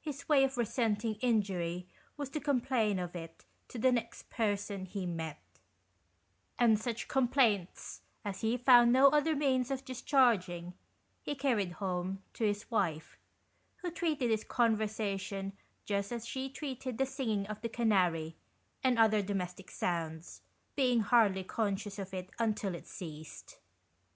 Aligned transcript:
His 0.00 0.26
way 0.30 0.44
of 0.44 0.56
resenting 0.56 1.16
injury 1.16 1.86
was 2.16 2.30
to 2.30 2.40
complain 2.40 2.98
of 2.98 3.14
it 3.14 3.44
to 3.68 3.78
the 3.78 3.92
next 3.92 4.30
person 4.30 4.86
he 4.86 5.04
met, 5.04 5.42
and 6.58 6.80
such 6.80 7.06
complaints 7.06 8.00
as 8.24 8.40
he 8.40 8.56
found 8.56 8.94
no 8.94 9.08
other 9.08 9.36
means 9.36 9.70
of 9.70 9.84
discharging, 9.84 10.72
he 11.20 11.34
carried 11.34 11.72
home 11.72 12.22
to 12.32 12.44
his 12.46 12.70
wife, 12.70 13.18
who 13.82 13.90
treated 13.90 14.30
his 14.30 14.42
conversation 14.42 15.52
just 15.84 16.12
as 16.12 16.26
she 16.26 16.48
treated 16.48 16.96
the 16.96 17.04
singing 17.04 17.46
of 17.48 17.60
the 17.60 17.68
canary, 17.68 18.36
and 18.82 18.98
other 18.98 19.20
domestic 19.20 19.70
sounds, 19.70 20.40
being 20.76 21.00
hardly 21.00 21.44
conscious 21.44 21.98
of 21.98 22.14
it 22.14 22.30
until 22.38 22.74
it 22.74 22.86
ceased. 22.86 23.58